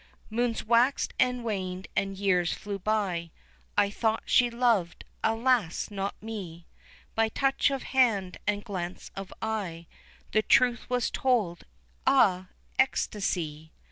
Moons 0.31 0.63
waxed 0.63 1.13
and 1.19 1.43
waned 1.43 1.87
and 1.95 2.17
years 2.17 2.53
flew 2.53 2.79
by, 2.79 3.29
I 3.77 3.91
thought 3.91 4.23
she 4.25 4.49
loved, 4.49 5.05
alas! 5.23 5.91
not 5.91 6.15
me; 6.23 6.65
By 7.13 7.29
touch 7.29 7.69
of 7.69 7.83
hand 7.83 8.39
and 8.47 8.63
glance 8.63 9.11
of 9.15 9.31
eye 9.43 9.85
The 10.31 10.41
truth 10.41 10.89
was 10.89 11.11
told 11.11 11.65
ah! 12.07 12.47
ecstasy! 12.79 13.73